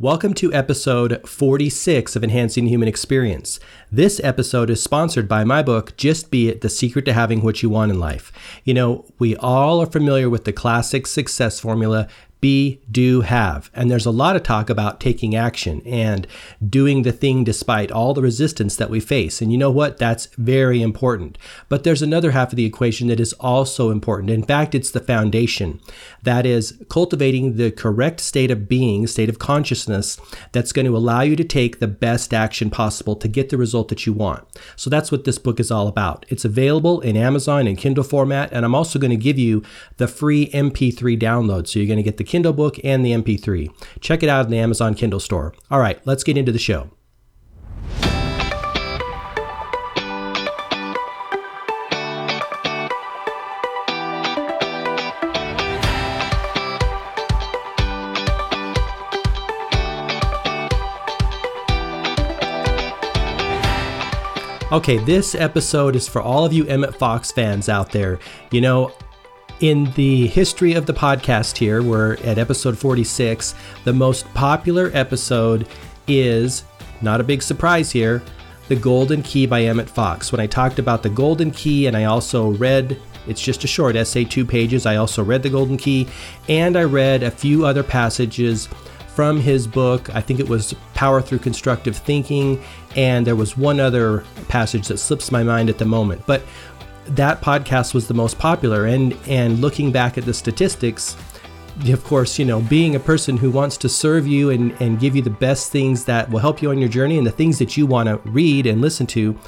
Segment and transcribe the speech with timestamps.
[0.00, 3.60] Welcome to episode 46 of Enhancing Human Experience.
[3.92, 7.62] This episode is sponsored by my book, Just Be It The Secret to Having What
[7.62, 8.32] You Want in Life.
[8.64, 12.08] You know, we all are familiar with the classic success formula
[12.40, 13.70] be, do, have.
[13.74, 16.26] And there's a lot of talk about taking action and
[16.66, 19.42] doing the thing despite all the resistance that we face.
[19.42, 19.98] And you know what?
[19.98, 21.36] That's very important.
[21.68, 24.30] But there's another half of the equation that is also important.
[24.30, 25.80] In fact, it's the foundation.
[26.22, 30.18] That is cultivating the correct state of being, state of consciousness
[30.52, 33.88] that's going to allow you to take the best action possible to get the result
[33.88, 34.46] that you want.
[34.76, 36.24] So that's what this book is all about.
[36.28, 38.52] It's available in Amazon and Kindle format.
[38.52, 39.62] And I'm also going to give you
[39.98, 41.68] the free MP3 download.
[41.68, 43.74] So you're going to get the Kindle book and the MP3.
[43.98, 45.52] Check it out in the Amazon Kindle store.
[45.68, 46.88] All right, let's get into the show.
[64.70, 68.20] Okay, this episode is for all of you Emmett Fox fans out there.
[68.52, 68.92] You know,
[69.60, 73.54] in the history of the podcast here, we're at episode 46.
[73.84, 75.68] The most popular episode
[76.08, 76.64] is,
[77.02, 78.22] not a big surprise here,
[78.68, 80.32] The Golden Key by Emmett Fox.
[80.32, 83.96] When I talked about the Golden Key and I also read it's just a short
[83.96, 84.86] essay, two pages.
[84.86, 86.08] I also read The Golden Key
[86.48, 88.66] and I read a few other passages
[89.14, 90.14] from his book.
[90.14, 92.62] I think it was Power Through Constructive Thinking,
[92.96, 96.22] and there was one other passage that slips my mind at the moment.
[96.26, 96.42] But
[97.10, 98.86] that podcast was the most popular.
[98.86, 101.16] And and looking back at the statistics
[101.86, 105.16] of course you know being a person who wants to serve you and and give
[105.16, 107.74] you the best things that will help you on your journey and the things that
[107.74, 109.38] you want to read and listen to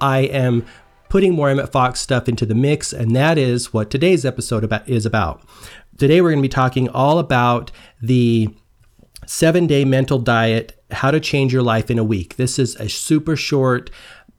[0.00, 0.64] i am
[1.10, 2.94] putting more emmett fox stuff into the mix.
[2.94, 5.42] And that is what today's episode about is about.
[5.98, 8.48] Today we're going to be talking all about the
[9.26, 12.36] seven day mental diet how to change your life in a week.
[12.36, 13.90] This is a super short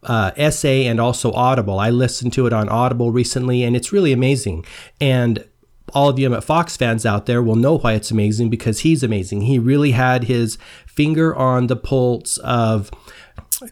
[0.03, 1.79] uh, essay and also Audible.
[1.79, 4.65] I listened to it on Audible recently, and it's really amazing.
[4.99, 5.47] And
[5.93, 9.03] all of you Emmett Fox fans out there will know why it's amazing because he's
[9.03, 9.41] amazing.
[9.41, 12.91] He really had his finger on the pulse of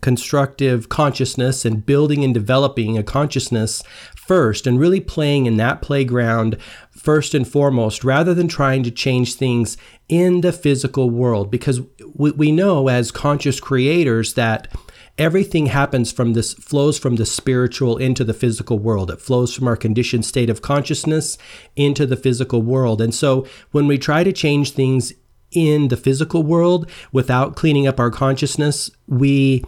[0.01, 3.83] constructive consciousness and building and developing a consciousness
[4.15, 6.55] first and really playing in that playground
[6.91, 9.77] first and foremost rather than trying to change things
[10.07, 11.81] in the physical world because
[12.13, 14.67] we, we know as conscious creators that
[15.19, 19.11] everything happens from this flows from the spiritual into the physical world.
[19.11, 21.37] It flows from our conditioned state of consciousness
[21.75, 23.01] into the physical world.
[23.01, 25.13] And so when we try to change things
[25.51, 29.63] in the physical world without cleaning up our consciousness we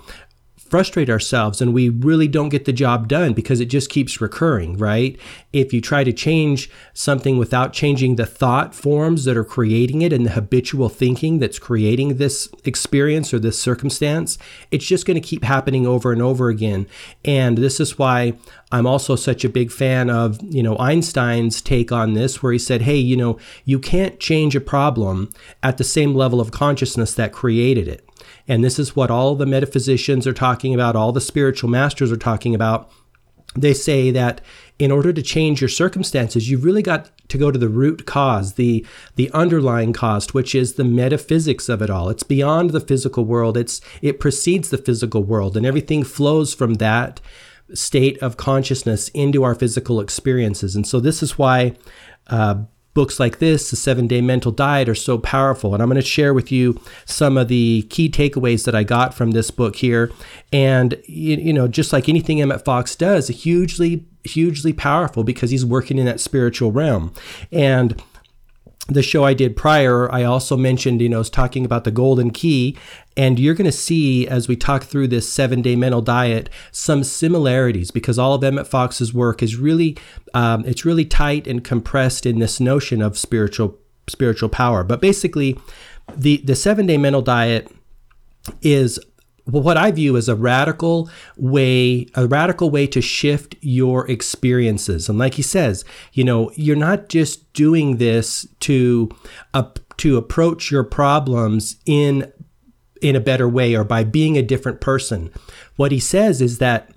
[0.72, 4.78] frustrate ourselves and we really don't get the job done because it just keeps recurring,
[4.78, 5.20] right?
[5.52, 10.14] If you try to change something without changing the thought forms that are creating it
[10.14, 14.38] and the habitual thinking that's creating this experience or this circumstance,
[14.72, 16.88] it's just going to keep happening over and over again.
[17.26, 18.36] And this is why
[18.72, 22.60] I'm also such a big fan of, you know, Einstein's take on this where he
[22.60, 27.14] said, "Hey, you know, you can't change a problem at the same level of consciousness
[27.16, 28.08] that created it."
[28.52, 32.18] And this is what all the metaphysicians are talking about, all the spiritual masters are
[32.18, 32.92] talking about.
[33.56, 34.42] They say that
[34.78, 38.56] in order to change your circumstances, you've really got to go to the root cause,
[38.56, 38.86] the
[39.16, 42.10] the underlying cause, which is the metaphysics of it all.
[42.10, 43.56] It's beyond the physical world.
[43.56, 47.22] It's it precedes the physical world, and everything flows from that
[47.74, 50.76] state of consciousness into our physical experiences.
[50.76, 51.78] And so this is why
[52.28, 52.64] uh,
[52.94, 55.74] books like this, The Seven Day Mental Diet, are so powerful.
[55.74, 59.14] And I'm going to share with you some of the key takeaways that I got
[59.14, 60.12] from this book here.
[60.52, 65.66] And, you, you know, just like anything Emmett Fox does, hugely, hugely powerful because he's
[65.66, 67.14] working in that spiritual realm.
[67.52, 68.02] And
[68.88, 72.32] the show I did prior, I also mentioned, you know, was talking about the golden
[72.32, 72.78] key.
[73.16, 77.04] And you're going to see as we talk through this seven day mental diet some
[77.04, 79.98] similarities because all of Emmett Fox's work is really,
[80.34, 83.78] um, it's really tight and compressed in this notion of spiritual
[84.08, 84.84] spiritual power.
[84.84, 85.58] But basically,
[86.16, 87.72] the the seven day mental diet
[88.62, 89.00] is
[89.52, 95.10] what I view as a radical way, a radical way to shift your experiences.
[95.10, 95.84] And like he says,
[96.14, 99.10] you know, you're not just doing this to
[99.54, 102.32] uh, to approach your problems in
[103.02, 105.32] in a better way or by being a different person.
[105.76, 106.92] What he says is that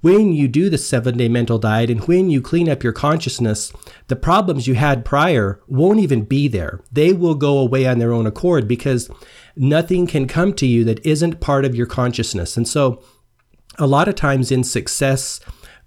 [0.00, 3.72] when you do the seven day mental diet and when you clean up your consciousness,
[4.06, 6.80] the problems you had prior won't even be there.
[6.92, 9.10] They will go away on their own accord because
[9.56, 12.56] nothing can come to you that isn't part of your consciousness.
[12.56, 13.02] And so,
[13.80, 15.38] a lot of times in success,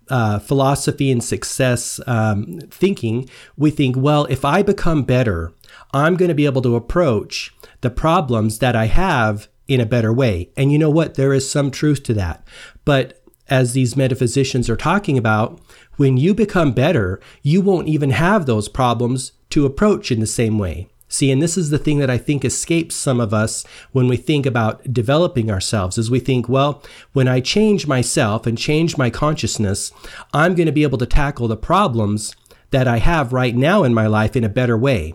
[0.09, 5.51] uh, philosophy and success um, thinking, we think, well, if I become better,
[5.93, 10.11] I'm going to be able to approach the problems that I have in a better
[10.13, 10.51] way.
[10.57, 11.15] And you know what?
[11.15, 12.45] There is some truth to that.
[12.85, 13.20] But
[13.51, 15.59] as these metaphysicians are talking about,
[15.97, 20.57] when you become better, you won't even have those problems to approach in the same
[20.57, 20.87] way.
[21.09, 24.15] See, and this is the thing that I think escapes some of us when we
[24.15, 26.81] think about developing ourselves is we think, well,
[27.11, 29.91] when I change myself and change my consciousness,
[30.33, 32.33] I'm going to be able to tackle the problems
[32.69, 35.13] that I have right now in my life in a better way.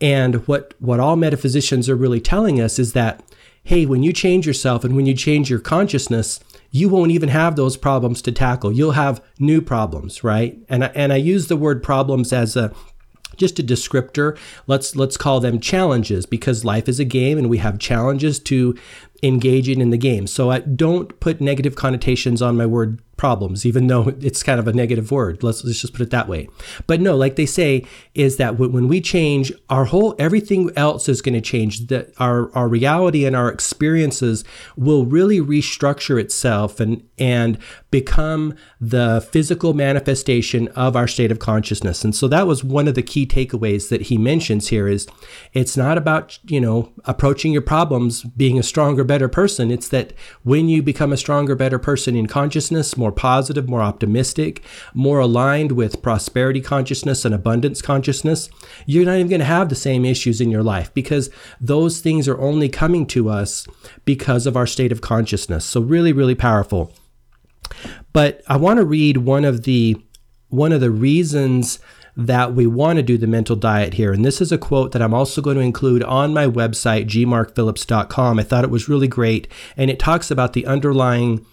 [0.00, 3.20] And what what all metaphysicians are really telling us is that
[3.64, 6.40] hey, when you change yourself and when you change your consciousness,
[6.72, 8.72] you won't even have those problems to tackle.
[8.72, 10.58] You'll have new problems, right?
[10.68, 12.72] And I, and I use the word problems as a
[13.36, 14.36] just a descriptor
[14.66, 18.76] let's let's call them challenges because life is a game and we have challenges to
[19.22, 23.64] engage in in the game so i don't put negative connotations on my word problems,
[23.64, 25.44] even though it's kind of a negative word.
[25.44, 26.48] Let's, let's just put it that way.
[26.88, 31.22] But no, like they say, is that when we change, our whole everything else is
[31.22, 31.86] going to change.
[31.86, 34.42] That our our reality and our experiences
[34.76, 37.58] will really restructure itself and and
[37.92, 42.02] become the physical manifestation of our state of consciousness.
[42.02, 45.06] And so that was one of the key takeaways that he mentions here is
[45.52, 49.70] it's not about, you know, approaching your problems being a stronger, better person.
[49.70, 53.82] It's that when you become a stronger, better person in consciousness, more more positive, more
[53.82, 54.62] optimistic,
[54.94, 58.48] more aligned with prosperity consciousness and abundance consciousness,
[58.86, 61.28] you're not even going to have the same issues in your life because
[61.60, 63.66] those things are only coming to us
[64.04, 65.64] because of our state of consciousness.
[65.64, 66.92] So really, really powerful.
[68.12, 69.96] But I want to read one of the
[70.48, 71.78] one of the reasons
[72.14, 74.12] that we want to do the mental diet here.
[74.12, 78.38] And this is a quote that I'm also going to include on my website, gmarkphillips.com.
[78.38, 79.48] I thought it was really great.
[79.78, 81.46] And it talks about the underlying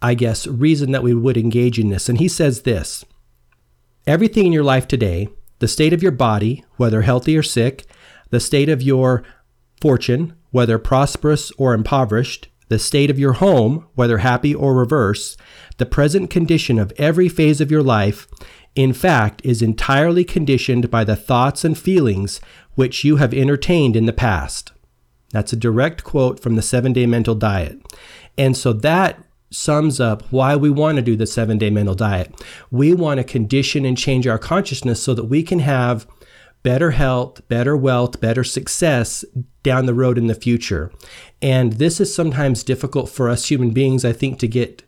[0.00, 2.08] I guess, reason that we would engage in this.
[2.08, 3.04] And he says this
[4.06, 5.28] everything in your life today,
[5.58, 7.84] the state of your body, whether healthy or sick,
[8.30, 9.22] the state of your
[9.80, 15.36] fortune, whether prosperous or impoverished, the state of your home, whether happy or reverse,
[15.78, 18.26] the present condition of every phase of your life,
[18.74, 22.40] in fact, is entirely conditioned by the thoughts and feelings
[22.74, 24.72] which you have entertained in the past.
[25.30, 27.80] That's a direct quote from the seven day mental diet.
[28.36, 32.32] And so that sums up why we want to do the seven day mental diet.
[32.70, 36.06] We want to condition and change our consciousness so that we can have
[36.62, 39.24] better health, better wealth, better success
[39.62, 40.92] down the road in the future.
[41.40, 44.82] And this is sometimes difficult for us human beings, I think, to get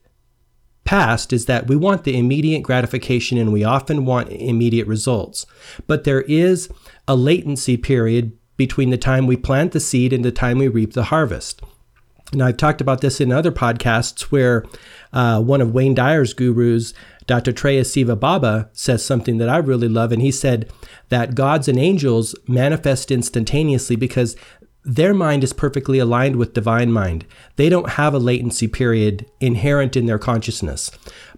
[0.84, 5.46] past is that we want the immediate gratification and we often want immediate results.
[5.86, 6.68] But there is
[7.06, 10.92] a latency period between the time we plant the seed and the time we reap
[10.92, 11.62] the harvest.
[12.32, 14.64] Now, I've talked about this in other podcasts where
[15.12, 16.94] uh, one of Wayne Dyer's gurus,
[17.26, 17.52] Dr.
[17.52, 20.12] Treya Siva Baba, says something that I really love.
[20.12, 20.70] And he said
[21.08, 24.36] that gods and angels manifest instantaneously because
[24.84, 27.26] their mind is perfectly aligned with divine mind.
[27.56, 30.90] They don't have a latency period inherent in their consciousness.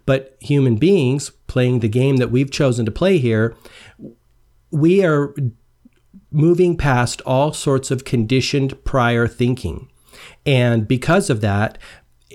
[0.04, 3.56] But human beings playing the game that we've chosen to play here,
[4.70, 5.34] we are
[6.30, 9.88] moving past all sorts of conditioned prior thinking.
[10.46, 11.78] And because of that,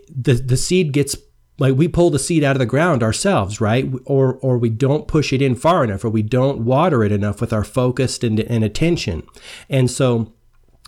[0.09, 1.15] the, the seed gets
[1.59, 3.91] like we pull the seed out of the ground ourselves, right?
[4.05, 7.41] Or or we don't push it in far enough, or we don't water it enough
[7.41, 9.23] with our focused and, and attention.
[9.69, 10.33] And so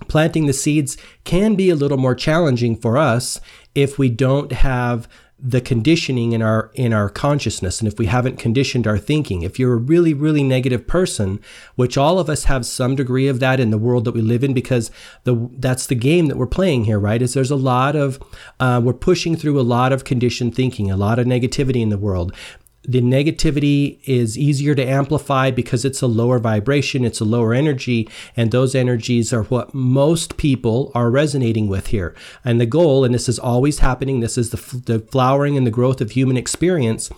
[0.08, 3.42] planting the seeds can be a little more challenging for us
[3.76, 5.10] if we don't have
[5.42, 7.80] the conditioning in our in our consciousness.
[7.80, 11.40] And if we haven't conditioned our thinking if you're a really really negative person
[11.76, 14.44] which all of us have some degree of that in the world that we live
[14.44, 14.92] in because
[15.24, 17.22] the that's the game that we're playing here right?
[17.22, 18.22] Is there's a lot of
[18.60, 21.98] uh, we're pushing through a lot of conditioned thinking a lot of negativity in the
[21.98, 22.34] world
[22.84, 28.08] the negativity is easier to amplify because it's a lower vibration, it's a lower energy,
[28.38, 32.16] and those energies are what most people are resonating with here.
[32.46, 35.72] And the goal, and this is always happening, this is the, the flowering and the
[35.72, 37.10] growth of human experience,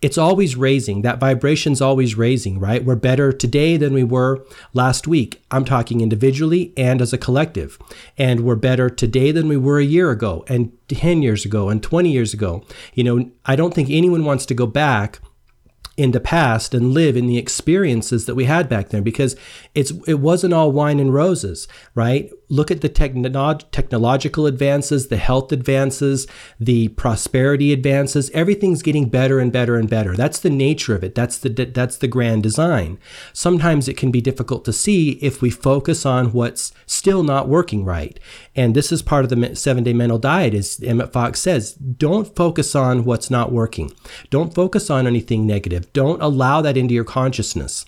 [0.00, 1.02] it's always raising.
[1.02, 2.84] That vibration's always raising, right?
[2.84, 5.42] We're better today than we were last week.
[5.50, 7.78] I'm talking individually and as a collective.
[8.16, 11.82] And we're better today than we were a year ago and 10 years ago and
[11.82, 12.64] 20 years ago.
[12.94, 15.20] You know, I don't think anyone wants to go back
[15.98, 19.36] in the past and live in the experiences that we had back then because
[19.74, 22.30] it's it wasn't all wine and roses right?
[22.48, 26.26] Look at the techno- technological advances the health advances
[26.58, 28.30] the prosperity advances.
[28.30, 30.14] Everything's getting better and better and better.
[30.14, 31.14] That's the nature of it.
[31.14, 32.98] That's the that's the grand design.
[33.32, 37.84] Sometimes it can be difficult to see if we focus on what's still not working
[37.84, 38.18] right.
[38.54, 41.74] And this is part of the seven day mental diet as emmett fox says.
[41.74, 43.92] Don't focus on what's not working.
[44.30, 45.46] Don't focus on anything
[45.92, 47.84] don't allow that into your consciousness.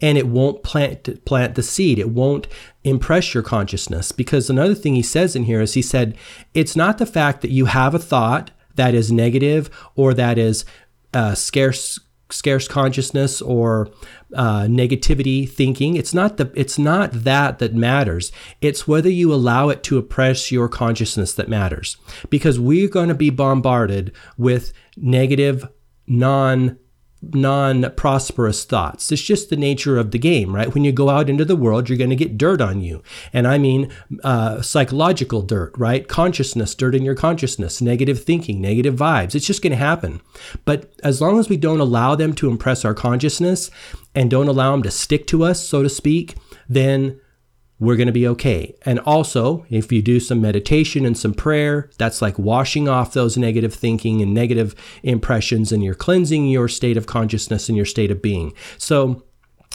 [0.00, 1.98] and it won't plant plant the seed.
[1.98, 2.46] It won't
[2.84, 6.16] impress your consciousness because another thing he says in here is he said
[6.54, 10.64] it's not the fact that you have a thought that is negative or that is
[11.12, 11.98] uh, scarce
[12.30, 13.88] scarce consciousness or
[14.34, 19.68] uh, negativity thinking it's not the it's not that that matters it's whether you allow
[19.68, 21.96] it to oppress your consciousness that matters
[22.30, 25.68] because we're going to be bombarded with negative
[26.06, 26.78] non
[27.32, 29.10] non prosperous thoughts.
[29.10, 30.72] It's just the nature of the game, right?
[30.72, 33.02] When you go out into the world, you're going to get dirt on you.
[33.32, 33.90] And I mean
[34.22, 36.06] uh, psychological dirt, right?
[36.06, 39.34] Consciousness, dirt in your consciousness, negative thinking, negative vibes.
[39.34, 40.20] It's just going to happen.
[40.64, 43.70] But as long as we don't allow them to impress our consciousness
[44.14, 46.36] and don't allow them to stick to us, so to speak,
[46.68, 47.20] then
[47.78, 48.74] we're going to be okay.
[48.82, 53.36] And also, if you do some meditation and some prayer, that's like washing off those
[53.36, 58.10] negative thinking and negative impressions, and you're cleansing your state of consciousness and your state
[58.10, 58.52] of being.
[58.78, 59.24] So,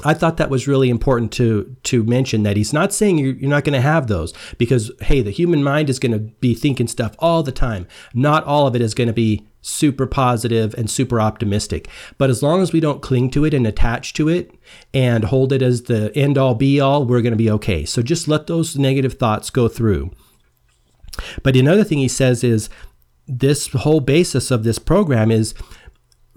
[0.05, 3.49] I thought that was really important to to mention that he's not saying you're, you're
[3.49, 6.87] not going to have those because hey, the human mind is going to be thinking
[6.87, 7.85] stuff all the time.
[8.13, 11.87] Not all of it is going to be super positive and super optimistic.
[12.17, 14.53] But as long as we don't cling to it and attach to it
[14.93, 17.85] and hold it as the end all be all, we're going to be okay.
[17.85, 20.11] So just let those negative thoughts go through.
[21.43, 22.69] But another thing he says is
[23.27, 25.53] this whole basis of this program is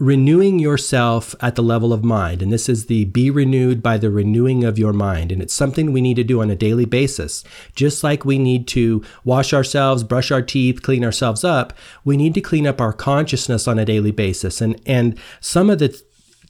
[0.03, 2.43] renewing yourself at the level of mind.
[2.43, 5.31] And this is the be renewed by the renewing of your mind.
[5.31, 7.45] And it's something we need to do on a daily basis.
[7.77, 11.73] Just like we need to wash ourselves, brush our teeth, clean ourselves up,
[12.05, 14.61] we need to clean up our consciousness on a daily basis.
[14.61, 16.03] And, and some of the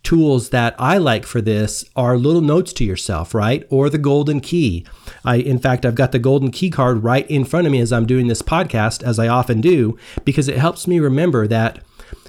[0.03, 3.67] tools that I like for this are little notes to yourself, right?
[3.69, 4.87] Or the golden key.
[5.27, 7.93] I in fact I've got the golden key card right in front of me as
[7.93, 11.81] I'm doing this podcast as I often do because it helps me remember that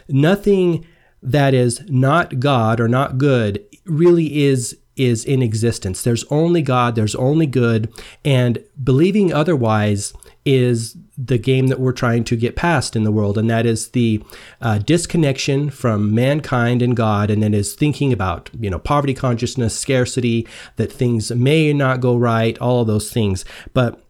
[0.10, 0.86] nothing
[1.24, 6.04] that is not God or not good really is is in existence.
[6.04, 7.92] There's only God, there's only good,
[8.24, 10.14] and believing otherwise
[10.46, 13.90] is the game that we're trying to get past in the world, and that is
[13.90, 14.22] the
[14.62, 19.78] uh, disconnection from mankind and God, and then is thinking about you know poverty consciousness,
[19.78, 23.46] scarcity, that things may not go right, all of those things.
[23.74, 24.03] But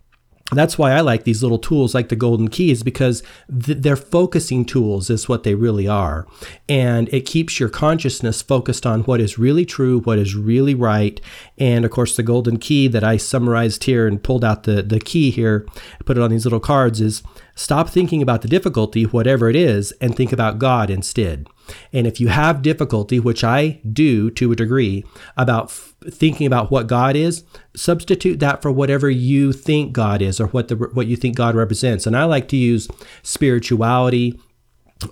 [0.52, 4.66] that's why I like these little tools like the golden keys because th- they're focusing
[4.66, 6.28] tools is what they really are.
[6.68, 11.20] And it keeps your consciousness focused on what is really true, what is really right.
[11.58, 15.00] And of course, the golden key that I summarized here and pulled out the, the
[15.00, 15.66] key here,
[16.06, 17.24] put it on these little cards is
[17.56, 21.48] stop thinking about the difficulty, whatever it is, and think about God instead.
[21.92, 25.06] And if you have difficulty, which I do to a degree,
[25.38, 27.44] about f- thinking about what God is,
[27.76, 31.56] substitute that for whatever you think God is or what the what you think God
[31.56, 32.06] represents.
[32.06, 32.88] And I like to use
[33.22, 34.40] spirituality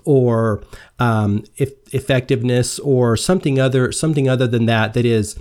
[0.04, 0.62] or
[0.98, 5.38] um, if, effectiveness or something other something other than that that is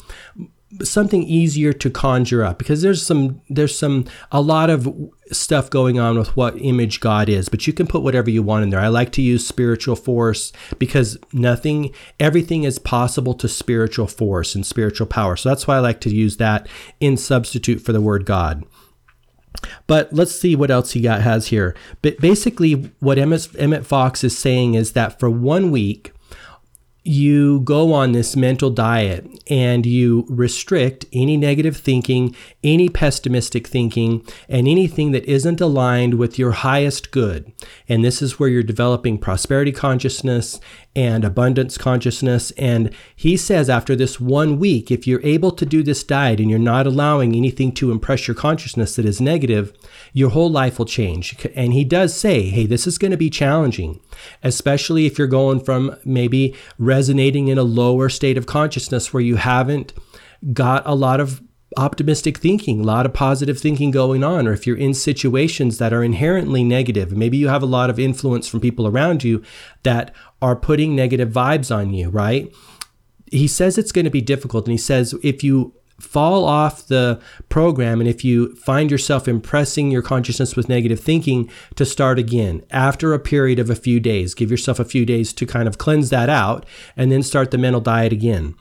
[0.83, 4.87] something easier to conjure up because there's some there's some a lot of
[5.31, 8.63] stuff going on with what image God is, but you can put whatever you want
[8.63, 8.79] in there.
[8.79, 14.65] I like to use spiritual force because nothing everything is possible to spiritual force and
[14.65, 15.35] spiritual power.
[15.35, 16.67] So that's why I like to use that
[16.99, 18.63] in substitute for the word God.
[19.87, 21.75] But let's see what else he got has here.
[22.01, 26.11] But basically what Emmett, Fox is saying is that for one week
[27.03, 34.25] you go on this mental diet and you restrict any negative thinking, any pessimistic thinking,
[34.48, 37.51] and anything that isn't aligned with your highest good.
[37.89, 40.60] And this is where you're developing prosperity consciousness
[40.95, 42.51] and abundance consciousness.
[42.51, 46.50] And he says after this one week, if you're able to do this diet and
[46.50, 49.71] you're not allowing anything to impress your consciousness that is negative,
[50.12, 51.38] your whole life will change.
[51.55, 54.00] And he does say, hey, this is going to be challenging,
[54.43, 59.38] especially if you're going from maybe resonating in a lower state of consciousness where you
[59.38, 59.93] haven't
[60.53, 61.41] got a lot of
[61.77, 65.93] optimistic thinking, a lot of positive thinking going on, or if you're in situations that
[65.93, 69.41] are inherently negative, maybe you have a lot of influence from people around you
[69.83, 72.53] that are putting negative vibes on you, right?
[73.31, 74.65] He says it's going to be difficult.
[74.65, 79.91] And he says if you fall off the program and if you find yourself impressing
[79.91, 84.33] your consciousness with negative thinking, to start again after a period of a few days.
[84.33, 86.65] Give yourself a few days to kind of cleanse that out
[86.97, 88.55] and then start the mental diet again.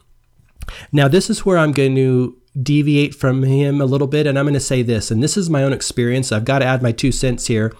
[0.92, 4.44] Now, this is where I'm going to deviate from him a little bit, and I'm
[4.44, 6.32] going to say this, and this is my own experience.
[6.32, 7.74] I've got to add my two cents here.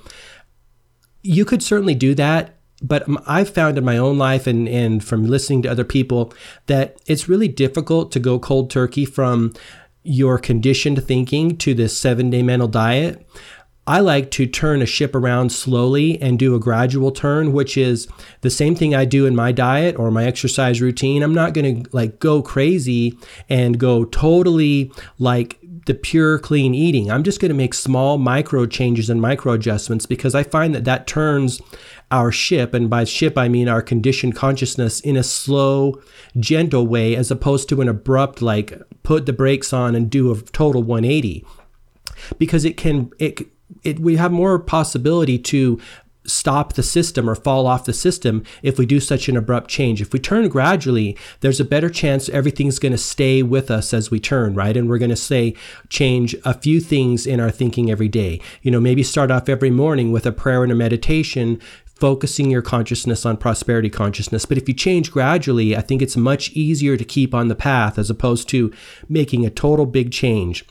[1.22, 5.26] You could certainly do that but I've found in my own life and, and from
[5.26, 6.32] listening to other people
[6.66, 9.52] that it's really difficult to go cold turkey from
[10.02, 13.26] your conditioned thinking to this seven day mental diet.
[13.86, 18.06] I like to turn a ship around slowly and do a gradual turn, which is
[18.42, 21.22] the same thing I do in my diet or my exercise routine.
[21.22, 23.18] I'm not going to like go crazy
[23.48, 27.10] and go totally like the pure clean eating.
[27.10, 30.84] I'm just going to make small micro changes and micro adjustments because I find that
[30.84, 31.60] that turns
[32.12, 36.00] our ship, and by ship I mean our conditioned consciousness, in a slow,
[36.38, 40.40] gentle way as opposed to an abrupt, like put the brakes on and do a
[40.40, 41.44] total 180.
[42.38, 43.48] Because it can, it,
[43.84, 45.80] it, we have more possibility to
[46.24, 50.00] stop the system or fall off the system if we do such an abrupt change.
[50.00, 54.10] If we turn gradually, there's a better chance everything's going to stay with us as
[54.10, 54.76] we turn, right?
[54.76, 55.54] And we're going to say
[55.88, 58.40] change a few things in our thinking every day.
[58.62, 62.62] You know, maybe start off every morning with a prayer and a meditation focusing your
[62.62, 64.46] consciousness on prosperity consciousness.
[64.46, 67.98] But if you change gradually, I think it's much easier to keep on the path
[67.98, 68.72] as opposed to
[69.08, 70.64] making a total big change.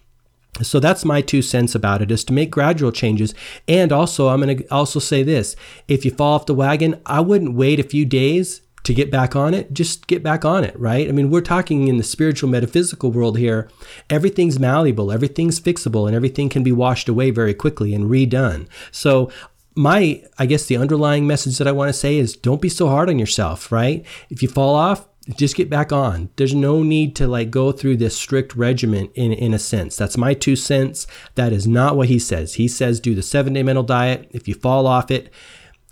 [0.61, 3.33] So that's my two cents about it is to make gradual changes.
[3.67, 5.55] And also, I'm going to also say this
[5.87, 9.35] if you fall off the wagon, I wouldn't wait a few days to get back
[9.35, 9.73] on it.
[9.73, 11.07] Just get back on it, right?
[11.07, 13.69] I mean, we're talking in the spiritual metaphysical world here.
[14.09, 18.67] Everything's malleable, everything's fixable, and everything can be washed away very quickly and redone.
[18.91, 19.29] So
[19.75, 22.89] my i guess the underlying message that i want to say is don't be so
[22.89, 26.29] hard on yourself right if you fall off just get back on.
[26.35, 29.95] There's no need to like go through this strict regimen in, in a sense.
[29.95, 31.07] That's my two cents.
[31.35, 32.55] That is not what he says.
[32.55, 34.29] He says do the seven day mental diet.
[34.31, 35.31] If you fall off it,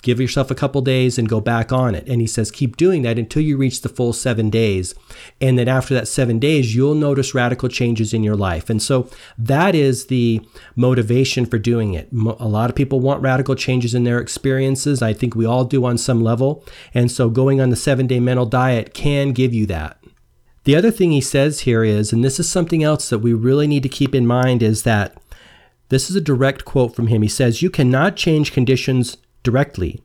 [0.03, 2.07] Give yourself a couple days and go back on it.
[2.07, 4.93] And he says, keep doing that until you reach the full seven days.
[5.41, 8.69] And then after that seven days, you'll notice radical changes in your life.
[8.69, 12.09] And so that is the motivation for doing it.
[12.11, 15.01] A lot of people want radical changes in their experiences.
[15.01, 16.63] I think we all do on some level.
[16.93, 19.97] And so going on the seven day mental diet can give you that.
[20.63, 23.67] The other thing he says here is, and this is something else that we really
[23.67, 25.17] need to keep in mind, is that
[25.89, 27.21] this is a direct quote from him.
[27.21, 30.03] He says, You cannot change conditions directly.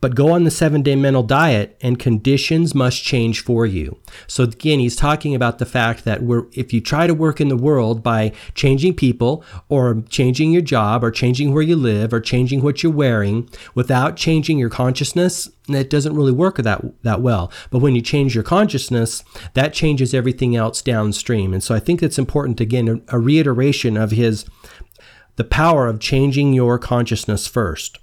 [0.00, 3.98] But go on the seven day mental diet and conditions must change for you.
[4.26, 6.20] So again, he's talking about the fact that
[6.54, 11.04] if you try to work in the world by changing people or changing your job
[11.04, 15.90] or changing where you live or changing what you're wearing without changing your consciousness, it
[15.90, 17.52] doesn't really work that, that well.
[17.70, 21.52] But when you change your consciousness, that changes everything else downstream.
[21.52, 24.46] And so I think it's important, again, a reiteration of his,
[25.36, 27.98] the power of changing your consciousness first.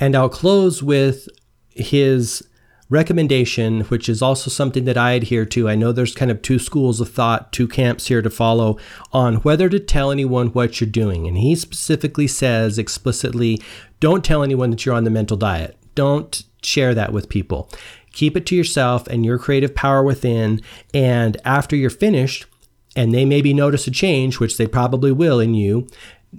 [0.00, 1.28] And I'll close with
[1.68, 2.42] his
[2.88, 5.68] recommendation, which is also something that I adhere to.
[5.68, 8.78] I know there's kind of two schools of thought, two camps here to follow
[9.12, 11.28] on whether to tell anyone what you're doing.
[11.28, 13.62] And he specifically says explicitly
[14.00, 15.76] don't tell anyone that you're on the mental diet.
[15.94, 17.70] Don't share that with people.
[18.12, 20.60] Keep it to yourself and your creative power within.
[20.92, 22.46] And after you're finished,
[22.96, 25.86] and they maybe notice a change, which they probably will in you,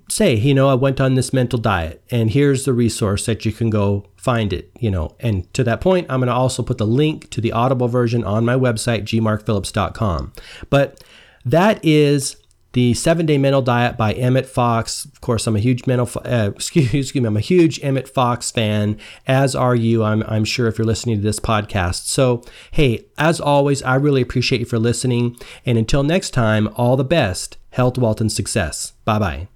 [0.10, 3.51] say, you know, I went on this mental diet and here's the resource that you
[3.51, 5.15] can go find it, you know.
[5.19, 8.23] And to that point, I'm going to also put the link to the Audible version
[8.23, 10.34] on my website, gmarkphillips.com.
[10.69, 11.04] But
[11.43, 12.38] that is
[12.73, 15.06] the seven day mental diet by Emmett Fox.
[15.06, 18.51] Of course, I'm a huge mental, uh, excuse, excuse me, I'm a huge Emmett Fox
[18.51, 22.06] fan, as are you, I'm, I'm sure, if you're listening to this podcast.
[22.06, 25.38] So, hey, as always, I really appreciate you for listening.
[25.65, 28.93] And until next time, all the best, health, wealth, and success.
[29.04, 29.51] Bye bye.